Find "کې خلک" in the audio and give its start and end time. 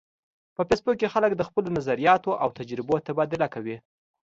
0.99-1.31